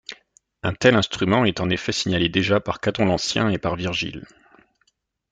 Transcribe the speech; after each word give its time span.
Un 0.63 0.73
tel 0.73 0.95
instrument 0.95 1.45
est 1.45 1.59
en 1.59 1.69
effet 1.69 1.91
signalé 1.91 2.27
déjà 2.27 2.59
par 2.59 2.79
Caton 2.79 3.05
l'Ancien 3.05 3.51
et 3.51 3.59
par 3.59 3.75
Virgile. 3.75 4.25